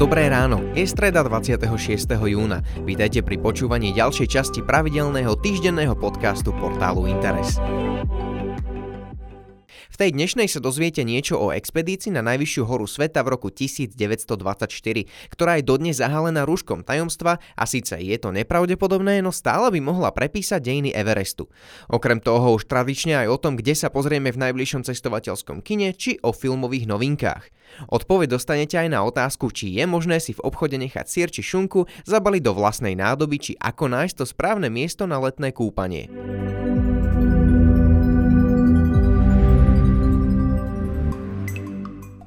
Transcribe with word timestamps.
Dobré 0.00 0.32
ráno, 0.32 0.64
je 0.72 0.88
streda 0.88 1.20
26. 1.20 1.76
júna. 2.24 2.64
Vítajte 2.88 3.20
pri 3.20 3.36
počúvaní 3.36 3.92
ďalšej 3.92 4.32
časti 4.32 4.60
pravidelného 4.64 5.36
týždenného 5.36 5.92
podcastu 5.92 6.56
portálu 6.56 7.04
Interes. 7.04 7.60
Tej 10.00 10.16
dnešnej 10.16 10.48
sa 10.48 10.64
dozviete 10.64 11.04
niečo 11.04 11.36
o 11.36 11.52
expedícii 11.52 12.08
na 12.08 12.24
najvyššiu 12.24 12.64
horu 12.64 12.88
sveta 12.88 13.20
v 13.20 13.36
roku 13.36 13.52
1924, 13.52 14.32
ktorá 15.28 15.60
je 15.60 15.68
dodnes 15.68 16.00
zahalená 16.00 16.48
rúškom 16.48 16.80
tajomstva 16.80 17.36
a 17.36 17.64
síce 17.68 18.00
je 18.00 18.16
to 18.16 18.32
nepravdepodobné, 18.32 19.20
no 19.20 19.28
stále 19.28 19.68
by 19.68 19.76
mohla 19.84 20.08
prepísať 20.08 20.56
dejiny 20.64 20.96
Everestu. 20.96 21.52
Okrem 21.92 22.16
toho 22.16 22.56
už 22.56 22.64
tradične 22.64 23.12
aj 23.12 23.28
o 23.28 23.36
tom, 23.36 23.60
kde 23.60 23.76
sa 23.76 23.92
pozrieme 23.92 24.32
v 24.32 24.40
najbližšom 24.40 24.88
cestovateľskom 24.88 25.60
kine 25.60 25.92
či 25.92 26.16
o 26.24 26.32
filmových 26.32 26.88
novinkách. 26.88 27.52
Odpoveď 27.92 28.40
dostanete 28.40 28.80
aj 28.80 28.88
na 28.88 29.04
otázku, 29.04 29.52
či 29.52 29.76
je 29.76 29.84
možné 29.84 30.16
si 30.16 30.32
v 30.32 30.40
obchode 30.48 30.80
nechať 30.80 31.12
sier 31.12 31.28
či 31.28 31.44
šunku, 31.44 31.84
zabaliť 32.08 32.40
do 32.40 32.56
vlastnej 32.56 32.96
nádoby, 32.96 33.36
či 33.36 33.52
ako 33.60 33.92
nájsť 33.92 34.16
to 34.16 34.24
správne 34.24 34.72
miesto 34.72 35.04
na 35.04 35.20
letné 35.20 35.52
kúpanie. 35.52 36.08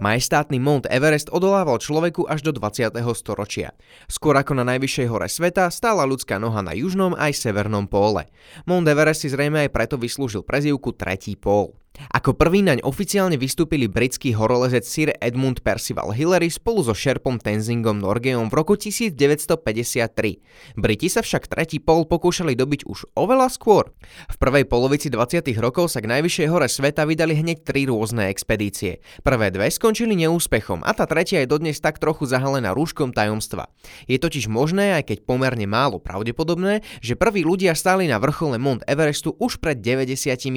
Majestátny 0.04 0.60
Mount 0.60 0.84
Everest 0.92 1.32
odolával 1.32 1.80
človeku 1.80 2.28
až 2.28 2.44
do 2.44 2.52
20. 2.52 2.92
storočia. 3.16 3.72
Skôr 4.12 4.36
ako 4.36 4.60
na 4.60 4.68
najvyššej 4.76 5.08
hore 5.08 5.32
sveta 5.32 5.72
stála 5.72 6.04
ľudská 6.04 6.44
noha 6.44 6.60
na 6.60 6.76
južnom 6.76 7.16
aj 7.16 7.32
severnom 7.32 7.88
póle. 7.88 8.28
Mount 8.68 8.84
Everest 8.84 9.24
si 9.24 9.32
zrejme 9.32 9.64
aj 9.64 9.72
preto 9.72 9.96
vyslúžil 9.96 10.44
prezývku 10.44 10.92
Tretí 10.92 11.40
pól. 11.40 11.72
Ako 12.14 12.34
prvý 12.34 12.66
naň 12.66 12.82
oficiálne 12.82 13.38
vystúpili 13.38 13.86
britský 13.86 14.34
horolezec 14.34 14.82
Sir 14.82 15.14
Edmund 15.22 15.62
Percival 15.62 16.10
Hillary 16.10 16.50
spolu 16.50 16.82
so 16.82 16.98
šerpom 16.98 17.38
Tenzingom 17.38 18.02
Norgeom 18.02 18.50
v 18.50 18.54
roku 18.54 18.74
1953. 18.74 20.74
Briti 20.74 21.08
sa 21.10 21.22
však 21.22 21.46
tretí 21.46 21.78
pol 21.78 22.10
pokúšali 22.10 22.58
dobiť 22.58 22.90
už 22.90 23.14
oveľa 23.14 23.54
skôr. 23.54 23.94
V 24.30 24.36
prvej 24.42 24.66
polovici 24.66 25.14
20. 25.14 25.46
rokov 25.62 25.94
sa 25.94 26.02
k 26.02 26.10
najvyššej 26.18 26.48
hore 26.50 26.66
sveta 26.66 27.06
vydali 27.06 27.38
hneď 27.38 27.62
tri 27.62 27.86
rôzne 27.86 28.26
expedície. 28.34 29.06
Prvé 29.22 29.54
dve 29.54 29.70
skončili 29.70 30.18
neúspechom 30.18 30.82
a 30.82 30.98
tá 30.98 31.06
tretia 31.06 31.46
je 31.46 31.50
dodnes 31.50 31.78
tak 31.78 32.02
trochu 32.02 32.26
zahalená 32.26 32.74
rúškom 32.74 33.14
tajomstva. 33.14 33.70
Je 34.10 34.18
totiž 34.18 34.50
možné, 34.50 34.98
aj 34.98 35.14
keď 35.14 35.18
pomerne 35.30 35.70
málo 35.70 36.02
pravdepodobné, 36.02 36.82
že 37.06 37.14
prví 37.14 37.46
ľudia 37.46 37.78
stáli 37.78 38.10
na 38.10 38.18
vrchole 38.18 38.58
Mount 38.58 38.82
Everestu 38.90 39.38
už 39.38 39.62
pred 39.62 39.78
95 39.78 40.50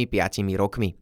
rokmi. 0.57 0.97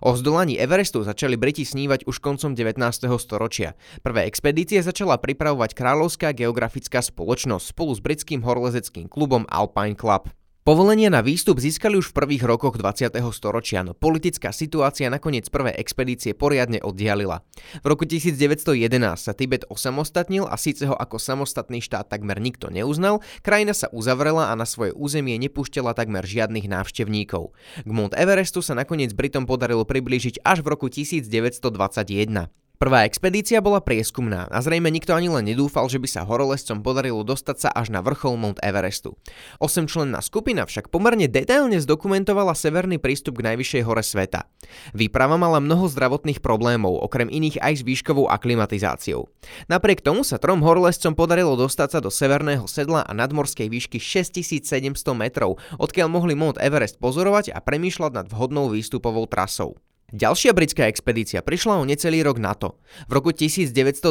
O 0.00 0.16
zdolaní 0.16 0.56
Everestu 0.56 1.04
začali 1.04 1.36
Briti 1.36 1.68
snívať 1.68 2.08
už 2.08 2.18
koncom 2.18 2.56
19. 2.56 2.80
storočia. 3.20 3.76
Prvé 4.00 4.24
expedície 4.26 4.80
začala 4.80 5.20
pripravovať 5.20 5.76
Kráľovská 5.76 6.32
geografická 6.32 7.04
spoločnosť 7.04 7.64
spolu 7.70 7.92
s 7.92 8.00
britským 8.00 8.40
horolezeckým 8.40 9.06
klubom 9.06 9.44
Alpine 9.52 9.94
Club. 9.94 10.39
Povolenia 10.70 11.10
na 11.10 11.18
výstup 11.18 11.58
získali 11.58 11.98
už 11.98 12.14
v 12.14 12.22
prvých 12.22 12.46
rokoch 12.46 12.78
20. 12.78 13.10
storočia, 13.34 13.82
no 13.82 13.90
politická 13.90 14.54
situácia 14.54 15.10
nakoniec 15.10 15.50
prvé 15.50 15.74
expedície 15.74 16.30
poriadne 16.30 16.78
oddialila. 16.78 17.42
V 17.82 17.90
roku 17.90 18.06
1911 18.06 18.78
sa 19.18 19.34
Tibet 19.34 19.66
osamostatnil 19.66 20.46
a 20.46 20.54
síce 20.54 20.86
ho 20.86 20.94
ako 20.94 21.18
samostatný 21.18 21.82
štát 21.82 22.06
takmer 22.06 22.38
nikto 22.38 22.70
neuznal, 22.70 23.18
krajina 23.42 23.74
sa 23.74 23.90
uzavrela 23.90 24.46
a 24.46 24.54
na 24.54 24.62
svoje 24.62 24.94
územie 24.94 25.34
nepúšťala 25.42 25.90
takmer 25.90 26.22
žiadnych 26.22 26.70
návštevníkov. 26.70 27.50
K 27.82 27.90
Mount 27.90 28.14
Everestu 28.14 28.62
sa 28.62 28.78
nakoniec 28.78 29.10
Britom 29.10 29.50
podarilo 29.50 29.82
priblížiť 29.82 30.46
až 30.46 30.62
v 30.62 30.70
roku 30.70 30.86
1921. 30.86 32.46
Prvá 32.80 33.04
expedícia 33.04 33.60
bola 33.60 33.84
prieskumná 33.84 34.48
a 34.48 34.56
zrejme 34.64 34.88
nikto 34.88 35.12
ani 35.12 35.28
len 35.28 35.44
nedúfal, 35.44 35.84
že 35.92 36.00
by 36.00 36.08
sa 36.08 36.24
horolezcom 36.24 36.80
podarilo 36.80 37.20
dostať 37.20 37.56
sa 37.60 37.68
až 37.68 37.92
na 37.92 38.00
vrchol 38.00 38.40
Mount 38.40 38.56
Everestu. 38.64 39.20
Osemčlenná 39.60 40.24
skupina 40.24 40.64
však 40.64 40.88
pomerne 40.88 41.28
detailne 41.28 41.76
zdokumentovala 41.76 42.56
severný 42.56 42.96
prístup 42.96 43.44
k 43.44 43.52
najvyššej 43.52 43.82
hore 43.84 44.00
sveta. 44.00 44.48
Výprava 44.96 45.36
mala 45.36 45.60
mnoho 45.60 45.92
zdravotných 45.92 46.40
problémov, 46.40 47.04
okrem 47.04 47.28
iných 47.28 47.60
aj 47.60 47.74
s 47.76 47.82
výškovou 47.84 48.32
aklimatizáciou. 48.32 49.28
Napriek 49.68 50.00
tomu 50.00 50.24
sa 50.24 50.40
trom 50.40 50.64
horolezcom 50.64 51.12
podarilo 51.12 51.60
dostať 51.60 51.88
sa 51.92 52.00
do 52.00 52.08
severného 52.08 52.64
sedla 52.64 53.04
a 53.04 53.12
nadmorskej 53.12 53.68
výšky 53.68 54.00
6700 54.00 54.96
metrov, 55.12 55.60
odkiaľ 55.76 56.08
mohli 56.08 56.32
Mount 56.32 56.56
Everest 56.56 56.96
pozorovať 56.96 57.52
a 57.52 57.60
premýšľať 57.60 58.24
nad 58.24 58.26
vhodnou 58.32 58.72
výstupovou 58.72 59.28
trasou. 59.28 59.76
Ďalšia 60.10 60.50
britská 60.50 60.90
expedícia 60.90 61.38
prišla 61.38 61.78
o 61.78 61.86
necelý 61.86 62.26
rok 62.26 62.42
na 62.42 62.50
to. 62.58 62.74
V 63.06 63.12
roku 63.14 63.30
1922 63.30 64.10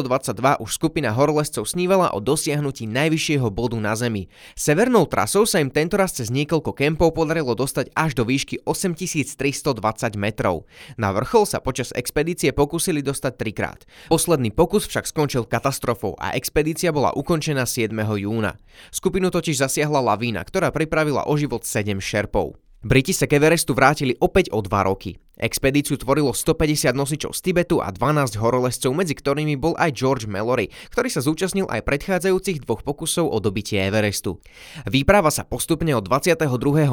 už 0.64 0.70
skupina 0.72 1.12
horolezcov 1.12 1.68
snívala 1.68 2.16
o 2.16 2.24
dosiahnutí 2.24 2.88
najvyššieho 2.88 3.44
bodu 3.52 3.76
na 3.76 3.92
Zemi. 3.92 4.32
Severnou 4.56 5.04
trasou 5.04 5.44
sa 5.44 5.60
im 5.60 5.68
tentoraz 5.68 6.16
cez 6.16 6.32
niekoľko 6.32 6.72
kempov 6.72 7.12
podarilo 7.12 7.52
dostať 7.52 7.92
až 7.92 8.16
do 8.16 8.24
výšky 8.24 8.64
8320 8.64 10.16
metrov. 10.16 10.64
Na 10.96 11.12
vrchol 11.12 11.44
sa 11.44 11.60
počas 11.60 11.92
expedície 11.92 12.56
pokúsili 12.56 13.04
dostať 13.04 13.32
trikrát. 13.36 13.84
Posledný 14.08 14.56
pokus 14.56 14.88
však 14.88 15.04
skončil 15.04 15.44
katastrofou 15.44 16.16
a 16.16 16.32
expedícia 16.32 16.96
bola 16.96 17.12
ukončená 17.12 17.68
7. 17.68 17.92
júna. 18.16 18.56
Skupinu 18.88 19.28
totiž 19.28 19.60
zasiahla 19.60 20.00
lavína, 20.00 20.40
ktorá 20.48 20.72
pripravila 20.72 21.28
o 21.28 21.36
život 21.36 21.68
7 21.68 22.00
šerpov. 22.00 22.56
Briti 22.80 23.12
sa 23.12 23.28
k 23.28 23.36
Everestu 23.36 23.76
vrátili 23.76 24.16
opäť 24.24 24.48
o 24.56 24.64
dva 24.64 24.88
roky. 24.88 25.20
Expedíciu 25.40 25.96
tvorilo 25.96 26.36
150 26.36 26.92
nosičov 26.92 27.32
z 27.32 27.40
Tibetu 27.40 27.80
a 27.80 27.88
12 27.88 28.36
horolezcov, 28.36 28.92
medzi 28.92 29.16
ktorými 29.16 29.56
bol 29.56 29.72
aj 29.80 29.96
George 29.96 30.28
Mallory, 30.28 30.68
ktorý 30.92 31.08
sa 31.08 31.24
zúčastnil 31.24 31.64
aj 31.72 31.80
predchádzajúcich 31.88 32.68
dvoch 32.68 32.84
pokusov 32.84 33.24
o 33.24 33.40
dobitie 33.40 33.80
Everestu. 33.80 34.36
Výprava 34.84 35.32
sa 35.32 35.48
postupne 35.48 35.96
od 35.96 36.04
22. 36.04 36.44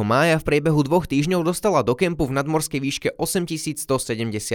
mája 0.08 0.40
v 0.40 0.48
priebehu 0.48 0.80
dvoch 0.88 1.12
týždňov 1.12 1.44
dostala 1.44 1.84
do 1.84 1.92
kempu 1.92 2.24
v 2.24 2.40
nadmorskej 2.40 2.80
výške 2.80 3.10
8170 3.20 3.84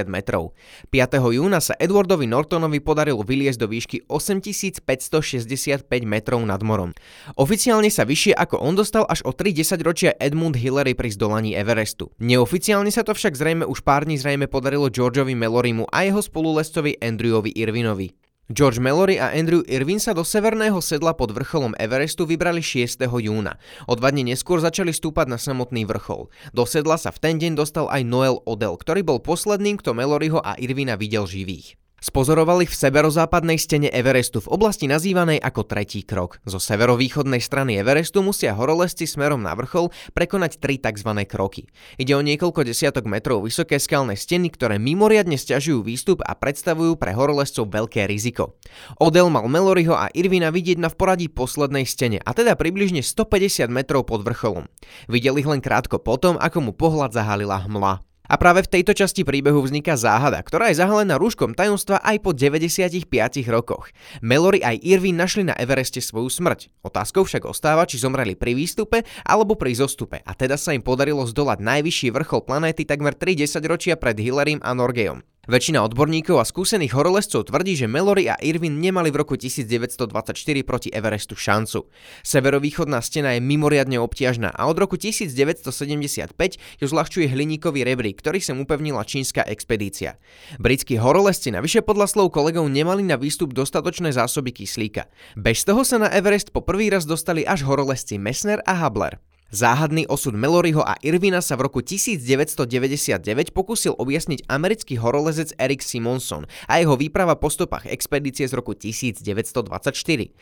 metrov. 0.09 0.57
5. 0.89 1.21
júna 1.37 1.61
sa 1.61 1.77
Edwardovi 1.77 2.25
Nortonovi 2.25 2.81
podarilo 2.81 3.21
vyliesť 3.21 3.61
do 3.61 3.69
výšky 3.69 4.09
8565 4.09 5.85
metrov 6.09 6.41
nad 6.41 6.65
morom. 6.65 6.97
Oficiálne 7.37 7.93
sa 7.93 8.09
vyššie 8.09 8.33
ako 8.41 8.57
on 8.57 8.73
dostal 8.73 9.05
až 9.05 9.21
o 9.29 9.37
3 9.37 9.53
ročia 9.85 10.17
Edmund 10.17 10.57
Hillary 10.57 10.97
pri 10.97 11.13
zdolaní 11.13 11.53
Everestu. 11.53 12.09
Neoficiálne 12.17 12.89
sa 12.89 13.05
to 13.05 13.13
však 13.13 13.37
zrejme 13.37 13.69
už 13.69 13.82
pár 13.83 14.07
dní 14.07 14.17
zrejme 14.17 14.47
podarilo 14.47 14.89
Georgeovi 14.89 15.35
Melorimu 15.35 15.91
a 15.91 16.07
jeho 16.07 16.23
spolulescovi 16.23 17.03
Andrewovi 17.03 17.51
Irvinovi. 17.53 18.15
George 18.53 18.79
Mallory 18.79 19.17
a 19.17 19.33
Andrew 19.33 19.65
Irvin 19.65 19.99
sa 19.99 20.15
do 20.15 20.23
severného 20.23 20.77
sedla 20.79 21.17
pod 21.17 21.35
vrcholom 21.35 21.73
Everestu 21.79 22.29
vybrali 22.29 22.61
6. 22.61 23.01
júna. 23.03 23.57
O 23.89 23.97
dva 23.99 24.15
dní 24.15 24.29
neskôr 24.29 24.63
začali 24.63 24.95
stúpať 24.95 25.27
na 25.27 25.39
samotný 25.41 25.89
vrchol. 25.89 26.31
Do 26.55 26.69
sedla 26.69 27.01
sa 27.01 27.11
v 27.11 27.19
ten 27.19 27.35
deň 27.41 27.59
dostal 27.59 27.89
aj 27.89 28.07
Noel 28.07 28.39
Odell, 28.47 28.79
ktorý 28.79 29.03
bol 29.03 29.19
posledným, 29.25 29.81
kto 29.81 29.97
Malloryho 29.97 30.39
a 30.39 30.55
Irvina 30.61 31.01
videl 31.01 31.25
živých. 31.25 31.81
Spozorovali 32.03 32.67
v 32.67 32.75
severozápadnej 32.75 33.63
stene 33.63 33.87
Everestu 33.87 34.43
v 34.43 34.51
oblasti 34.51 34.91
nazývanej 34.91 35.39
ako 35.39 35.63
tretí 35.71 36.03
krok. 36.03 36.43
Zo 36.43 36.59
severovýchodnej 36.59 37.39
strany 37.39 37.79
Everestu 37.79 38.27
musia 38.27 38.59
horolezci 38.59 39.07
smerom 39.07 39.39
na 39.39 39.55
vrchol 39.55 39.95
prekonať 40.11 40.59
tri 40.59 40.83
tzv. 40.83 41.15
kroky. 41.31 41.71
Ide 42.03 42.19
o 42.19 42.27
niekoľko 42.27 42.67
desiatok 42.67 43.07
metrov 43.07 43.47
vysoké 43.47 43.79
skalné 43.79 44.19
steny, 44.19 44.51
ktoré 44.51 44.83
mimoriadne 44.83 45.39
stiažujú 45.39 45.87
výstup 45.87 46.27
a 46.27 46.35
predstavujú 46.35 46.99
pre 46.99 47.15
horolezcov 47.15 47.71
veľké 47.71 48.11
riziko. 48.11 48.59
Odel 48.99 49.31
mal 49.31 49.47
Meloryho 49.47 49.95
a 49.95 50.11
Irvina 50.11 50.51
vidieť 50.51 50.83
na 50.83 50.91
v 50.91 50.99
poradí 50.99 51.31
poslednej 51.31 51.87
stene, 51.87 52.19
a 52.19 52.35
teda 52.35 52.59
približne 52.59 53.07
150 53.07 53.71
metrov 53.71 54.11
pod 54.11 54.27
vrcholom. 54.27 54.67
Videli 55.07 55.39
ich 55.39 55.47
len 55.47 55.63
krátko 55.63 56.03
potom, 56.03 56.35
ako 56.35 56.67
mu 56.67 56.73
pohľad 56.75 57.15
zahalila 57.15 57.63
hmla. 57.63 58.12
A 58.31 58.39
práve 58.39 58.63
v 58.63 58.71
tejto 58.79 58.95
časti 58.95 59.27
príbehu 59.27 59.59
vzniká 59.63 59.99
záhada, 59.99 60.39
ktorá 60.39 60.71
je 60.71 60.79
zahalená 60.79 61.19
rúškom 61.19 61.59
tajomstva 61.59 61.99
aj 62.05 62.23
po 62.23 62.31
95 62.31 63.09
rokoch. 63.51 63.91
Melory 64.23 64.63
aj 64.63 64.79
Irvin 64.83 65.19
našli 65.19 65.43
na 65.43 65.59
Evereste 65.59 65.99
svoju 65.99 66.31
smrť. 66.31 66.71
Otázkou 66.87 67.27
však 67.27 67.49
ostáva, 67.49 67.83
či 67.89 67.99
zomreli 67.99 68.39
pri 68.39 68.55
výstupe 68.55 69.03
alebo 69.27 69.59
pri 69.59 69.75
zostupe 69.75 70.23
a 70.23 70.33
teda 70.39 70.55
sa 70.55 70.71
im 70.71 70.85
podarilo 70.85 71.27
zdolať 71.27 71.59
najvyšší 71.59 72.09
vrchol 72.15 72.47
planéty 72.47 72.87
takmer 72.87 73.19
3 73.19 73.43
ročia 73.67 73.99
pred 73.99 74.15
Hillarym 74.19 74.63
a 74.63 74.71
Norgejom. 74.71 75.32
Väčšina 75.51 75.83
odborníkov 75.83 76.39
a 76.39 76.47
skúsených 76.47 76.95
horolezcov 76.95 77.51
tvrdí, 77.51 77.75
že 77.75 77.91
Melory 77.91 78.31
a 78.31 78.39
Irvin 78.39 78.79
nemali 78.79 79.11
v 79.11 79.27
roku 79.27 79.35
1924 79.35 80.39
proti 80.63 80.87
Everestu 80.95 81.35
šancu. 81.35 81.91
Severovýchodná 82.23 83.03
stena 83.03 83.35
je 83.35 83.43
mimoriadne 83.43 83.99
obťažná 83.99 84.55
a 84.55 84.71
od 84.71 84.79
roku 84.79 84.95
1975 84.95 86.31
ju 86.79 86.87
zľahčuje 86.87 87.27
hliníkový 87.27 87.83
rebrík, 87.83 88.23
ktorý 88.23 88.39
sem 88.39 88.55
upevnila 88.55 89.03
čínska 89.03 89.43
expedícia. 89.43 90.15
Britskí 90.63 91.03
horolezci 91.03 91.51
navyše 91.51 91.83
podľa 91.83 92.07
slov 92.07 92.31
kolegov 92.31 92.71
nemali 92.71 93.03
na 93.03 93.19
výstup 93.19 93.51
dostatočné 93.51 94.15
zásoby 94.15 94.55
kyslíka. 94.55 95.11
Bez 95.35 95.67
toho 95.67 95.83
sa 95.83 95.99
na 95.99 96.07
Everest 96.15 96.55
po 96.55 96.63
prvý 96.63 96.87
raz 96.87 97.03
dostali 97.03 97.43
až 97.43 97.67
horolezci 97.67 98.15
Messner 98.15 98.63
a 98.63 98.79
Habler. 98.79 99.19
Záhadný 99.53 100.09
osud 100.09 100.33
Meloryho 100.33 100.81
a 100.81 100.97
Irvina 101.05 101.45
sa 101.45 101.61
v 101.61 101.69
roku 101.69 101.85
1999 101.85 103.53
pokúsil 103.53 103.93
objasniť 104.01 104.49
americký 104.49 104.97
horolezec 104.97 105.53
Eric 105.61 105.85
Simonson 105.85 106.49
a 106.65 106.81
jeho 106.81 106.97
výprava 106.97 107.37
po 107.37 107.53
stopách 107.53 107.85
expedície 107.93 108.49
z 108.49 108.57
roku 108.57 108.73
1924. 108.73 109.61
1. 109.61 110.33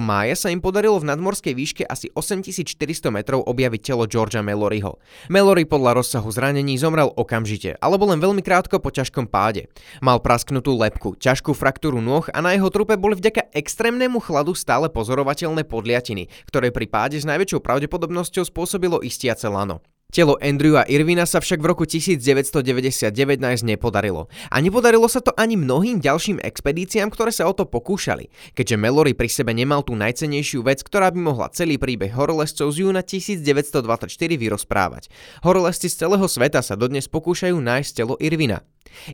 mája 0.00 0.34
sa 0.40 0.48
im 0.48 0.64
podarilo 0.64 0.96
v 0.96 1.04
nadmorskej 1.04 1.52
výške 1.52 1.84
asi 1.84 2.08
8400 2.16 3.12
metrov 3.12 3.44
objaviť 3.44 3.92
telo 3.92 4.08
Georgia 4.08 4.40
Meloryho. 4.40 4.96
Melory 5.28 5.68
podľa 5.68 6.00
rozsahu 6.00 6.32
zranení 6.32 6.80
zomrel 6.80 7.12
okamžite, 7.12 7.76
alebo 7.84 8.08
len 8.08 8.24
veľmi 8.24 8.40
krátko 8.40 8.80
po 8.80 8.88
ťažkom 8.88 9.28
páde. 9.28 9.68
Mal 10.00 10.16
prasknutú 10.24 10.80
lepku, 10.80 11.12
ťažkú 11.20 11.52
fraktúru 11.52 12.00
nôh 12.00 12.24
a 12.32 12.40
na 12.40 12.56
jeho 12.56 12.72
trupe 12.72 12.96
boli 12.96 13.20
vďaka 13.20 13.52
extrémnemu 13.52 14.16
chladu 14.16 14.56
stále 14.56 14.88
pozorovateľné 14.88 15.68
podliatiny, 15.68 16.32
ktoré 16.48 16.72
pri 16.72 16.88
páde 16.88 17.20
s 17.20 17.28
najväčšou 17.28 17.60
pravdepodobnosťou 17.60 18.45
spôsobilo 18.46 19.02
istiace 19.02 19.50
lano. 19.50 19.82
Telo 20.06 20.38
Andrewa 20.38 20.86
Irvina 20.86 21.26
sa 21.26 21.42
však 21.42 21.58
v 21.58 21.66
roku 21.66 21.82
1999 21.82 23.10
nájsť 23.42 23.62
nepodarilo. 23.66 24.30
A 24.54 24.62
nepodarilo 24.62 25.10
sa 25.10 25.18
to 25.18 25.34
ani 25.34 25.58
mnohým 25.58 25.98
ďalším 25.98 26.38
expedíciám, 26.46 27.10
ktoré 27.10 27.34
sa 27.34 27.50
o 27.50 27.52
to 27.52 27.66
pokúšali, 27.66 28.30
keďže 28.54 28.78
Melory 28.78 29.18
pri 29.18 29.26
sebe 29.26 29.50
nemal 29.50 29.82
tú 29.82 29.98
najcenejšiu 29.98 30.62
vec, 30.62 30.86
ktorá 30.86 31.10
by 31.10 31.20
mohla 31.20 31.50
celý 31.50 31.74
príbeh 31.74 32.14
horolezcov 32.14 32.70
z 32.70 32.86
júna 32.86 33.02
1924 33.02 34.14
vyrozprávať. 34.14 35.10
Horolezci 35.42 35.90
z 35.90 36.06
celého 36.06 36.26
sveta 36.30 36.62
sa 36.62 36.78
dodnes 36.78 37.10
pokúšajú 37.10 37.58
nájsť 37.58 37.90
telo 37.98 38.14
Irvina. 38.22 38.62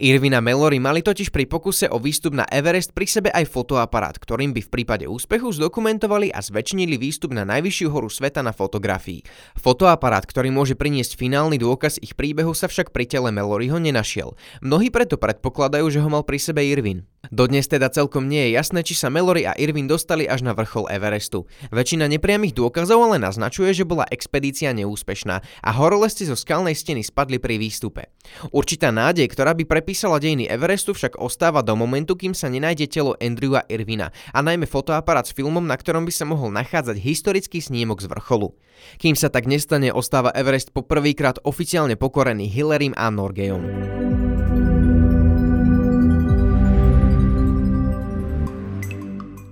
Irvina 0.01 0.41
Melory 0.41 0.81
mali 0.81 1.05
totiž 1.05 1.29
pri 1.29 1.45
pokuse 1.45 1.87
o 1.91 2.01
výstup 2.01 2.33
na 2.33 2.49
Everest 2.49 2.97
pri 2.97 3.07
sebe 3.07 3.29
aj 3.31 3.51
fotoaparát, 3.51 4.17
ktorým 4.17 4.57
by 4.57 4.61
v 4.65 4.73
prípade 4.73 5.05
úspechu 5.05 5.53
zdokumentovali 5.53 6.33
a 6.33 6.41
zväčšnili 6.41 6.97
výstup 6.97 7.37
na 7.37 7.45
najvyššiu 7.45 7.89
horu 7.93 8.09
sveta 8.09 8.41
na 8.41 8.57
fotografii. 8.57 9.23
Fotoaparát, 9.61 10.25
ktorý 10.25 10.49
môže 10.49 10.75
priniesť 10.75 11.21
finálny 11.21 11.61
dôkaz 11.61 12.01
ich 12.01 12.17
príbehu 12.17 12.57
sa 12.57 12.67
však 12.67 12.91
pri 12.95 13.05
tele 13.05 13.29
Meloryho 13.29 13.77
nenašiel. 13.77 14.35
Mnohí 14.65 14.89
preto 14.89 15.21
predpokladajú, 15.21 15.87
že 15.93 16.01
ho 16.01 16.09
mal 16.09 16.25
pri 16.25 16.41
sebe 16.41 16.65
Irvin. 16.65 17.12
Dodnes 17.31 17.71
teda 17.71 17.87
celkom 17.87 18.27
nie 18.27 18.51
je 18.51 18.59
jasné, 18.59 18.83
či 18.83 18.99
sa 18.99 19.07
Melory 19.07 19.47
a 19.47 19.55
Irvin 19.55 19.87
dostali 19.87 20.27
až 20.27 20.43
na 20.43 20.59
vrchol 20.59 20.91
Everestu. 20.91 21.47
Väčšina 21.71 22.11
nepriamých 22.11 22.51
dôkazov 22.51 23.07
ale 23.07 23.23
naznačuje, 23.23 23.71
že 23.71 23.87
bola 23.87 24.03
expedícia 24.11 24.75
neúspešná 24.75 25.39
a 25.39 25.71
horolezci 25.71 26.27
zo 26.27 26.35
skalnej 26.35 26.75
steny 26.75 27.07
spadli 27.07 27.39
pri 27.39 27.63
výstupe. 27.63 28.11
Určitá 28.51 28.91
nádej, 28.91 29.31
ktorá 29.31 29.55
by 29.55 29.71
prepísala 29.71 30.19
dejiny 30.19 30.51
Everestu, 30.51 30.99
však 30.99 31.23
ostáva 31.23 31.63
do 31.63 31.79
momentu, 31.79 32.19
kým 32.19 32.35
sa 32.35 32.51
nenájde 32.51 32.91
telo 32.91 33.15
Andrewa 33.23 33.63
Irvina 33.71 34.11
a 34.35 34.43
najmä 34.43 34.67
fotoaparát 34.67 35.31
s 35.31 35.31
filmom, 35.31 35.63
na 35.63 35.79
ktorom 35.79 36.03
by 36.03 36.11
sa 36.11 36.27
mohol 36.27 36.51
nachádzať 36.51 36.99
historický 36.99 37.63
snímok 37.63 38.03
z 38.03 38.11
vrcholu. 38.11 38.59
Kým 38.99 39.15
sa 39.15 39.31
tak 39.31 39.47
nestane, 39.47 39.95
ostáva 39.95 40.35
Everest 40.35 40.75
po 40.75 40.83
prvýkrát 40.83 41.39
oficiálne 41.47 41.95
pokorený 41.95 42.51
Hillerym 42.51 42.99
a 42.99 43.15
Norgejom. 43.15 43.63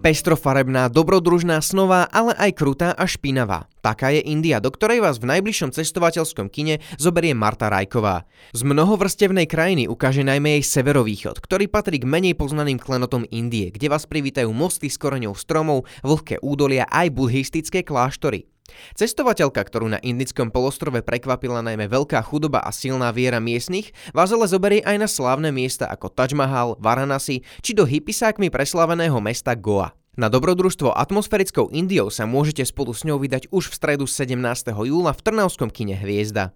Pestrofarebná, 0.00 0.88
dobrodružná, 0.88 1.60
snová, 1.60 2.08
ale 2.08 2.32
aj 2.40 2.56
krutá 2.56 2.96
a 2.96 3.04
špinavá. 3.04 3.68
Taká 3.84 4.16
je 4.16 4.24
India, 4.24 4.56
do 4.56 4.72
ktorej 4.72 5.04
vás 5.04 5.20
v 5.20 5.28
najbližšom 5.28 5.76
cestovateľskom 5.76 6.48
kine 6.48 6.80
zoberie 6.96 7.36
Marta 7.36 7.68
Rajková. 7.68 8.24
Z 8.56 8.64
mnohovrstevnej 8.64 9.44
krajiny 9.44 9.92
ukáže 9.92 10.24
najmä 10.24 10.60
jej 10.60 10.64
severovýchod, 10.64 11.40
ktorý 11.44 11.68
patrí 11.68 12.00
k 12.00 12.08
menej 12.08 12.32
poznaným 12.32 12.80
klenotom 12.80 13.28
Indie, 13.28 13.68
kde 13.68 13.92
vás 13.92 14.08
privítajú 14.08 14.48
mosty 14.56 14.88
s 14.88 14.96
koreňou 14.96 15.36
stromov, 15.36 15.84
vlhké 16.00 16.40
údolia 16.40 16.88
aj 16.88 17.12
buddhistické 17.12 17.84
kláštory. 17.84 18.49
Cestovateľka, 18.94 19.62
ktorú 19.62 19.90
na 19.92 19.98
indickom 20.02 20.48
polostrove 20.48 21.00
prekvapila 21.04 21.62
najmä 21.62 21.86
veľká 21.86 22.20
chudoba 22.26 22.62
a 22.62 22.70
silná 22.72 23.14
viera 23.14 23.38
miestnych, 23.38 23.92
vás 24.16 24.30
ale 24.34 24.46
zoberie 24.50 24.82
aj 24.82 24.96
na 25.00 25.08
slávne 25.08 25.50
miesta 25.54 25.86
ako 25.86 26.10
Taj 26.12 26.32
Mahal, 26.34 26.78
Varanasi 26.80 27.42
či 27.60 27.72
do 27.74 27.84
hypisákmi 27.84 28.48
preslaveného 28.48 29.18
mesta 29.18 29.54
Goa. 29.54 29.94
Na 30.18 30.26
dobrodružstvo 30.26 30.90
atmosférickou 30.90 31.70
Indiou 31.70 32.10
sa 32.10 32.26
môžete 32.26 32.66
spolu 32.66 32.90
s 32.90 33.06
ňou 33.06 33.22
vydať 33.22 33.48
už 33.54 33.70
v 33.70 33.74
stredu 33.78 34.04
17. 34.10 34.36
júla 34.68 35.14
v 35.14 35.20
Trnavskom 35.22 35.70
kine 35.70 35.94
Hviezda. 35.94 36.50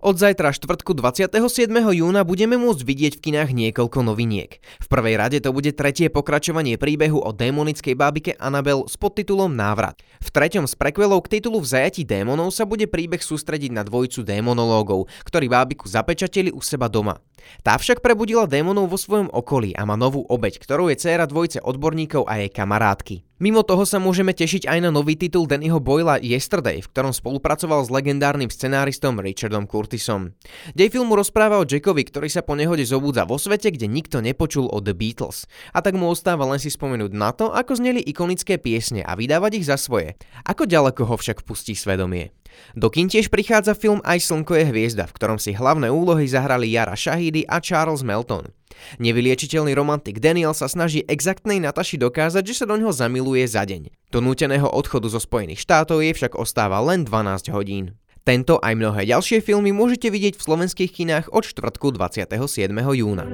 Od 0.00 0.16
zajtra 0.16 0.56
štvrtku 0.56 0.96
27. 0.96 1.68
júna 1.92 2.24
budeme 2.24 2.56
môcť 2.56 2.88
vidieť 2.88 3.12
v 3.20 3.24
kinách 3.28 3.52
niekoľko 3.52 4.00
noviniek. 4.00 4.56
V 4.80 4.86
prvej 4.88 5.20
rade 5.20 5.44
to 5.44 5.52
bude 5.52 5.76
tretie 5.76 6.08
pokračovanie 6.08 6.80
príbehu 6.80 7.20
o 7.20 7.36
démonickej 7.36 8.00
bábike 8.00 8.32
Anabel 8.40 8.88
s 8.88 8.96
podtitulom 8.96 9.52
Návrat. 9.52 10.00
V 10.24 10.32
treťom 10.32 10.64
s 10.64 10.72
prekvelou 10.72 11.20
k 11.20 11.36
titulu 11.36 11.60
V 11.60 11.68
zajatí 11.68 12.08
démonov 12.08 12.48
sa 12.56 12.64
bude 12.64 12.88
príbeh 12.88 13.20
sústrediť 13.20 13.76
na 13.76 13.84
dvojicu 13.84 14.24
démonológov, 14.24 15.04
ktorí 15.28 15.52
bábiku 15.52 15.84
zapečatili 15.84 16.48
u 16.48 16.64
seba 16.64 16.88
doma. 16.88 17.20
Tá 17.60 17.76
však 17.76 18.00
prebudila 18.00 18.48
démonov 18.48 18.88
vo 18.88 18.96
svojom 18.96 19.28
okolí 19.28 19.76
a 19.76 19.84
má 19.84 20.00
novú 20.00 20.24
obeď, 20.24 20.64
ktorou 20.64 20.88
je 20.88 20.96
dcéra 20.96 21.28
dvojce 21.28 21.60
odborníkov 21.60 22.24
a 22.24 22.40
jej 22.40 22.48
kamarátky. 22.48 23.29
Mimo 23.40 23.64
toho 23.64 23.88
sa 23.88 23.96
môžeme 23.96 24.36
tešiť 24.36 24.68
aj 24.68 24.78
na 24.84 24.92
nový 24.92 25.16
titul 25.16 25.48
Dannyho 25.48 25.80
Boyla 25.80 26.20
Yesterday, 26.20 26.84
v 26.84 26.90
ktorom 26.92 27.16
spolupracoval 27.16 27.80
s 27.80 27.88
legendárnym 27.88 28.52
scenáristom 28.52 29.16
Richardom 29.16 29.64
Curtisom. 29.64 30.36
Dej 30.76 30.92
filmu 30.92 31.16
rozpráva 31.16 31.56
o 31.56 31.64
Jackovi, 31.64 32.04
ktorý 32.04 32.28
sa 32.28 32.44
po 32.44 32.52
nehode 32.52 32.84
zobúdza 32.84 33.24
vo 33.24 33.40
svete, 33.40 33.72
kde 33.72 33.88
nikto 33.88 34.20
nepočul 34.20 34.68
o 34.68 34.84
The 34.84 34.92
Beatles. 34.92 35.48
A 35.72 35.80
tak 35.80 35.96
mu 35.96 36.12
ostáva 36.12 36.44
len 36.52 36.60
si 36.60 36.68
spomenúť 36.68 37.16
na 37.16 37.32
to, 37.32 37.48
ako 37.48 37.80
zneli 37.80 38.04
ikonické 38.04 38.60
piesne 38.60 39.00
a 39.00 39.16
vydávať 39.16 39.56
ich 39.56 39.72
za 39.72 39.80
svoje. 39.80 40.20
Ako 40.44 40.68
ďaleko 40.68 41.08
ho 41.08 41.16
však 41.16 41.40
pustí 41.40 41.72
svedomie. 41.72 42.36
Do 42.76 42.92
kin 42.92 43.08
tiež 43.08 43.32
prichádza 43.32 43.72
film 43.72 44.04
Aj 44.04 44.20
slnko 44.20 44.52
je 44.52 44.68
hviezda, 44.68 45.08
v 45.08 45.16
ktorom 45.16 45.40
si 45.40 45.56
hlavné 45.56 45.88
úlohy 45.88 46.28
zahrali 46.28 46.76
Jara 46.76 46.92
Shahidi 46.92 47.48
a 47.48 47.56
Charles 47.64 48.04
Melton. 48.04 48.52
Nevyliečiteľný 48.98 49.72
romantik 49.76 50.18
Daniel 50.18 50.56
sa 50.56 50.66
snaží 50.66 51.04
exaktnej 51.06 51.62
Nataši 51.62 52.00
dokázať, 52.00 52.42
že 52.44 52.54
sa 52.62 52.64
do 52.66 52.76
ňoho 52.78 52.92
zamiluje 52.94 53.46
za 53.46 53.64
deň. 53.64 53.92
Do 54.10 54.18
núteného 54.24 54.66
odchodu 54.66 55.06
zo 55.10 55.20
Spojených 55.22 55.62
štátov 55.62 56.02
jej 56.02 56.14
však 56.16 56.34
ostáva 56.34 56.82
len 56.82 57.06
12 57.06 57.52
hodín. 57.54 57.94
Tento 58.20 58.60
aj 58.60 58.76
mnohé 58.76 59.08
ďalšie 59.08 59.40
filmy 59.40 59.72
môžete 59.72 60.12
vidieť 60.12 60.36
v 60.36 60.44
slovenských 60.44 60.90
kinách 60.92 61.32
od 61.32 61.44
štvrtku 61.44 61.96
27. 61.96 62.68
júna. 62.94 63.24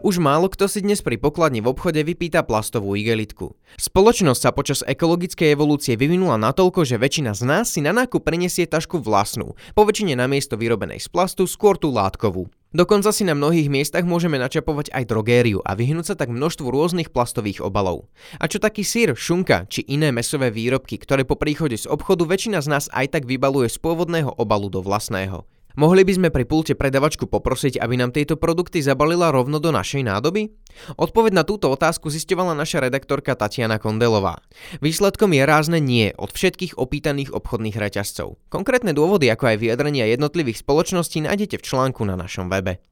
Už 0.00 0.16
málo 0.16 0.48
kto 0.48 0.64
si 0.64 0.80
dnes 0.80 1.04
pri 1.04 1.20
pokladni 1.20 1.60
v 1.60 1.76
obchode 1.76 2.00
vypýta 2.00 2.40
plastovú 2.40 2.96
igelitku. 2.96 3.52
Spoločnosť 3.76 4.40
sa 4.40 4.48
počas 4.48 4.80
ekologickej 4.80 5.52
evolúcie 5.52 5.92
vyvinula 5.92 6.40
natoľko, 6.40 6.88
že 6.88 6.96
väčšina 6.96 7.36
z 7.36 7.44
nás 7.44 7.68
si 7.68 7.84
na 7.84 7.92
nákup 7.92 8.24
prinesie 8.24 8.64
tašku 8.64 8.96
vlastnú, 9.04 9.52
po 9.76 9.82
väčšine 9.84 10.16
namiesto 10.16 10.56
vyrobenej 10.56 11.04
z 11.04 11.08
plastu 11.12 11.44
skôr 11.44 11.76
tú 11.76 11.92
látkovú. 11.92 12.48
Dokonca 12.72 13.12
si 13.12 13.28
na 13.28 13.36
mnohých 13.36 13.68
miestach 13.68 14.08
môžeme 14.08 14.40
načapovať 14.40 14.88
aj 14.88 15.04
drogériu 15.04 15.60
a 15.68 15.76
vyhnúť 15.76 16.14
sa 16.14 16.16
tak 16.16 16.32
množstvu 16.32 16.70
rôznych 16.70 17.12
plastových 17.12 17.60
obalov. 17.60 18.08
A 18.40 18.48
čo 18.48 18.56
taký 18.56 18.86
sír, 18.86 19.12
šunka 19.12 19.68
či 19.68 19.84
iné 19.84 20.14
mesové 20.14 20.48
výrobky, 20.48 20.96
ktoré 20.96 21.28
po 21.28 21.36
príchode 21.36 21.76
z 21.76 21.90
obchodu 21.90 22.24
väčšina 22.24 22.64
z 22.64 22.72
nás 22.72 22.86
aj 22.94 23.20
tak 23.20 23.28
vybaluje 23.28 23.68
z 23.68 23.76
pôvodného 23.82 24.32
obalu 24.38 24.72
do 24.72 24.80
vlastného. 24.86 25.49
Mohli 25.78 26.02
by 26.02 26.12
sme 26.18 26.28
pri 26.34 26.44
pulte 26.46 26.74
predavačku 26.74 27.30
poprosiť, 27.30 27.78
aby 27.78 27.94
nám 27.94 28.10
tieto 28.10 28.34
produkty 28.34 28.82
zabalila 28.82 29.30
rovno 29.30 29.62
do 29.62 29.70
našej 29.70 30.02
nádoby? 30.02 30.50
Odpoveď 30.98 31.32
na 31.34 31.44
túto 31.46 31.70
otázku 31.70 32.10
zistovala 32.10 32.58
naša 32.58 32.82
redaktorka 32.82 33.38
Tatiana 33.38 33.78
Kondelová. 33.78 34.42
Výsledkom 34.82 35.30
je 35.30 35.42
rázne 35.46 35.78
nie 35.78 36.10
od 36.18 36.34
všetkých 36.34 36.74
opýtaných 36.74 37.30
obchodných 37.30 37.78
reťazcov. 37.78 38.38
Konkrétne 38.50 38.90
dôvody, 38.90 39.30
ako 39.30 39.54
aj 39.54 39.56
vyjadrenia 39.62 40.10
jednotlivých 40.10 40.62
spoločností 40.62 41.22
nájdete 41.22 41.62
v 41.62 41.66
článku 41.66 42.02
na 42.02 42.18
našom 42.18 42.50
webe. 42.50 42.82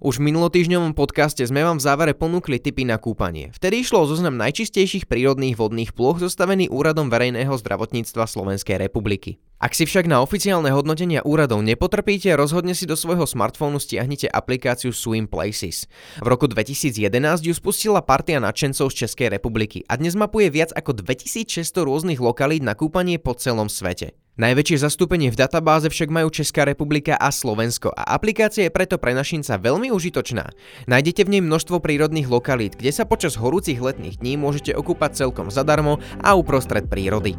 Už 0.00 0.18
v 0.18 0.32
minulotýždňovom 0.32 0.96
podcaste 0.96 1.44
sme 1.44 1.62
vám 1.62 1.78
v 1.78 1.84
závere 1.84 2.12
ponúkli 2.16 2.56
tipy 2.56 2.88
na 2.88 2.96
kúpanie. 2.96 3.52
Vtedy 3.52 3.84
išlo 3.84 4.02
o 4.02 4.08
zoznam 4.08 4.40
najčistejších 4.40 5.10
prírodných 5.10 5.58
vodných 5.58 5.92
plôch 5.92 6.22
zostavený 6.22 6.72
Úradom 6.72 7.12
verejného 7.12 7.52
zdravotníctva 7.52 8.24
Slovenskej 8.24 8.80
republiky. 8.80 9.42
Ak 9.62 9.78
si 9.78 9.86
však 9.86 10.10
na 10.10 10.18
oficiálne 10.18 10.74
hodnotenia 10.74 11.22
úradov 11.22 11.62
nepotrpíte, 11.62 12.34
rozhodne 12.34 12.74
si 12.74 12.82
do 12.82 12.98
svojho 12.98 13.22
smartfónu 13.30 13.78
stiahnite 13.78 14.26
aplikáciu 14.26 14.90
Swim 14.90 15.30
Places. 15.30 15.86
V 16.18 16.26
roku 16.26 16.50
2011 16.50 16.98
ju 17.46 17.54
spustila 17.54 18.02
partia 18.02 18.42
nadšencov 18.42 18.90
z 18.90 19.06
Českej 19.06 19.30
republiky 19.30 19.86
a 19.86 19.94
dnes 19.94 20.18
mapuje 20.18 20.50
viac 20.50 20.74
ako 20.74 21.06
2600 21.06 21.62
rôznych 21.78 22.18
lokalít 22.18 22.66
na 22.66 22.74
kúpanie 22.74 23.22
po 23.22 23.38
celom 23.38 23.70
svete. 23.70 24.18
Najväčšie 24.32 24.80
zastúpenie 24.80 25.28
v 25.28 25.36
databáze 25.36 25.92
však 25.92 26.08
majú 26.08 26.32
Česká 26.32 26.64
republika 26.64 27.20
a 27.20 27.28
Slovensko 27.28 27.92
a 27.92 28.16
aplikácia 28.16 28.64
je 28.64 28.72
preto 28.72 28.96
pre 28.96 29.12
našinca 29.12 29.60
veľmi 29.60 29.92
užitočná. 29.92 30.56
Nájdete 30.88 31.28
v 31.28 31.36
nej 31.36 31.42
množstvo 31.44 31.84
prírodných 31.84 32.32
lokalít, 32.32 32.80
kde 32.80 32.96
sa 32.96 33.04
počas 33.04 33.36
horúcich 33.36 33.76
letných 33.76 34.24
dní 34.24 34.40
môžete 34.40 34.72
okúpať 34.72 35.20
celkom 35.20 35.52
zadarmo 35.52 36.00
a 36.24 36.32
uprostred 36.32 36.88
prírody. 36.88 37.36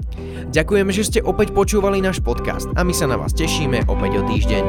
Ďakujem, 0.53 0.87
že 0.93 1.01
ste 1.09 1.25
opäť 1.25 1.49
počúvali 1.57 1.97
náš 1.97 2.21
podcast 2.21 2.69
a 2.77 2.85
my 2.85 2.93
sa 2.93 3.09
na 3.09 3.17
vás 3.17 3.33
tešíme 3.33 3.89
opäť 3.89 4.21
o 4.21 4.29
týždeň. 4.29 4.63